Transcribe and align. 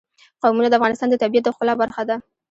قومونه 0.41 0.67
د 0.69 0.73
افغانستان 0.79 1.07
د 1.09 1.15
طبیعت 1.23 1.43
د 1.45 1.49
ښکلا 1.55 1.73
برخه 1.81 2.01
ده. 2.09 2.15